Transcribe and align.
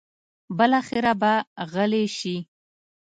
بالاخره 0.57 1.13
به 1.21 1.33
غلې 1.71 2.05
شي. 2.17 2.37